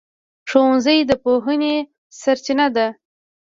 ښوونځی 0.49 0.97
د 1.09 1.11
پوهنې 1.23 1.75
سرچینه 2.19 2.67
ده. 2.75 2.87